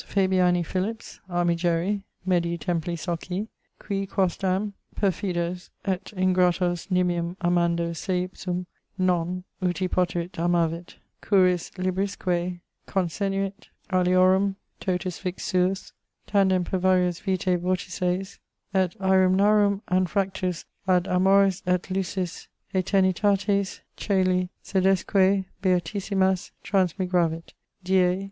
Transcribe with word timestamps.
Fabiani 0.03 0.63
Philipps, 0.63 1.19
armigeri, 1.29 2.01
Medii 2.27 2.57
Templi 2.57 2.97
socii, 2.97 3.49
qui 3.77 4.07
quosdam 4.07 4.73
perfidos 4.95 5.69
et 5.85 6.05
ingratos 6.17 6.87
nimium 6.89 7.35
amando 7.37 7.93
seipsum 7.95 8.65
non 8.97 9.43
(uti 9.61 9.87
potuit) 9.87 10.31
amavit, 10.39 10.95
curis 11.21 11.69
librisque 11.77 12.61
consenuit, 12.87 13.69
aliorum 13.91 14.55
totus 14.79 15.19
vix 15.19 15.43
suus, 15.45 15.91
tandem 16.25 16.63
per 16.63 16.79
varios 16.79 17.19
vitae 17.19 17.55
vortices 17.59 18.39
et 18.73 18.95
aerumnarum 18.99 19.81
anfractus 19.91 20.65
ad 20.87 21.07
amoris 21.07 21.61
et 21.67 21.91
lucis 21.91 22.47
aeternitates 22.73 23.81
coeli 23.97 24.49
sedesque 24.65 25.45
beatissimas 25.61 26.49
transmigravit... 26.63 27.53
die 27.83 28.19